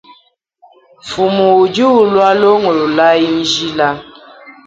Mfumu 1.01 1.45
udi 1.61 1.83
ulua 1.99 2.29
longololayi 2.41 3.27
njila. 3.39 3.87